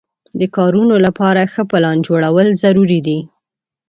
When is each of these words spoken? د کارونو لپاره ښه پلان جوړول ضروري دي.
د 0.39 0.41
کارونو 0.55 0.95
لپاره 1.05 1.41
ښه 1.53 1.63
پلان 1.71 1.97
جوړول 2.07 2.47
ضروري 2.63 2.99
دي. 3.07 3.19